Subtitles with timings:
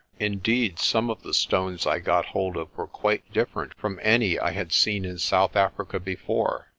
[0.17, 4.49] Indeed some of the stones I got hold of were quite different from any I
[4.49, 6.69] had seen in South Africa before.